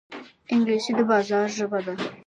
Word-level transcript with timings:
انګلیسي 0.53 0.91
د 0.97 0.99
بازار 1.09 1.47
ژبه 1.57 1.79
ده 1.85 1.93